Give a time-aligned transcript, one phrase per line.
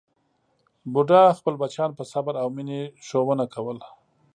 [0.93, 3.77] بوډا خپل بچیان په صبر او مینې ښوونه کول.